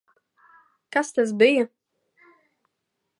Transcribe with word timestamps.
Kas 0.95 1.13
tas 1.17 1.33
bija? 1.43 1.67